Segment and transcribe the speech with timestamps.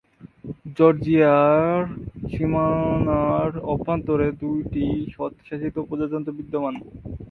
[0.77, 1.83] জর্জিয়ার
[2.31, 6.75] সীমানার অভ্যন্তরে দুইটি স্বায়ত্তশাসিত প্রজাতন্ত্র বিদ্যমান।